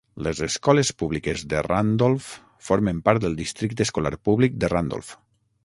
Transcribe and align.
Les 0.27 0.39
escoles 0.45 0.89
públiques 1.01 1.43
de 1.51 1.61
Randolph 1.67 2.29
formen 2.69 3.03
part 3.11 3.27
del 3.27 3.39
districte 3.43 3.87
escolar 3.89 4.15
públic 4.31 4.59
de 4.65 4.75
Randolph. 4.77 5.17